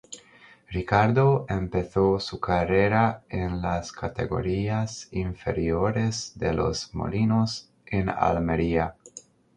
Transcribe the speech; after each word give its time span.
Ricardo 0.71 1.45
empezó 1.47 2.19
su 2.19 2.39
carrera 2.39 3.21
en 3.29 3.61
las 3.61 3.91
categorías 3.91 5.07
inferiores 5.11 6.31
de 6.39 6.53
Los 6.55 6.95
Molinos, 6.95 7.69
en 7.85 8.09
Almería. 8.09 8.95